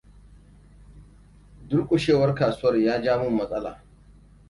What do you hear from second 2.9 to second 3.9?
ja min matsala.